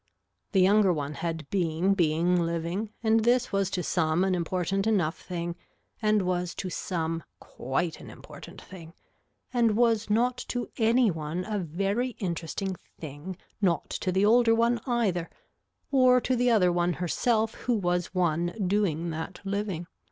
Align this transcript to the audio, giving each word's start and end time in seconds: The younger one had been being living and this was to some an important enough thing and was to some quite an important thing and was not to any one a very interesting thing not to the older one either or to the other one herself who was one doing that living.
The 0.53 0.61
younger 0.61 0.91
one 0.91 1.13
had 1.13 1.47
been 1.51 1.93
being 1.93 2.39
living 2.43 2.89
and 3.03 3.23
this 3.23 3.51
was 3.51 3.69
to 3.69 3.83
some 3.83 4.23
an 4.23 4.33
important 4.33 4.87
enough 4.87 5.19
thing 5.21 5.55
and 6.01 6.23
was 6.23 6.55
to 6.55 6.71
some 6.71 7.23
quite 7.39 7.99
an 7.99 8.09
important 8.09 8.59
thing 8.59 8.95
and 9.53 9.77
was 9.77 10.09
not 10.09 10.39
to 10.47 10.71
any 10.77 11.11
one 11.11 11.45
a 11.45 11.59
very 11.59 12.15
interesting 12.17 12.75
thing 12.99 13.37
not 13.61 13.91
to 13.91 14.11
the 14.11 14.25
older 14.25 14.55
one 14.55 14.81
either 14.87 15.29
or 15.91 16.19
to 16.19 16.35
the 16.35 16.49
other 16.49 16.71
one 16.71 16.93
herself 16.93 17.53
who 17.53 17.75
was 17.75 18.07
one 18.11 18.55
doing 18.67 19.11
that 19.11 19.39
living. 19.45 19.85